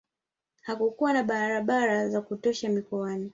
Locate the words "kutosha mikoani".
2.21-3.29